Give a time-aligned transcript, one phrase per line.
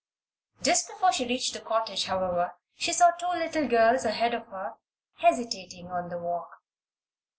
[0.63, 4.73] Just before she reached the cottage, however, she saw two little girls ahead of her,
[5.17, 6.49] hesitating on the walk.